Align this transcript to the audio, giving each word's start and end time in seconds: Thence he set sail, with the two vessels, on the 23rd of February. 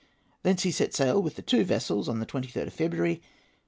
Thence 0.41 0.63
he 0.63 0.71
set 0.71 0.95
sail, 0.95 1.21
with 1.21 1.35
the 1.35 1.43
two 1.43 1.63
vessels, 1.63 2.09
on 2.09 2.19
the 2.19 2.25
23rd 2.25 2.65
of 2.65 2.73
February. 2.73 3.21